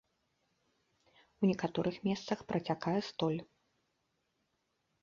У 1.41 1.51
некаторых 1.51 1.95
месцах 2.09 2.39
працякае 2.53 2.99
столь. 3.11 3.39